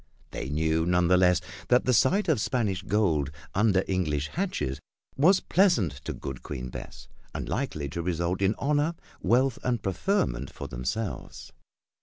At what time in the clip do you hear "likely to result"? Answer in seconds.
7.47-8.41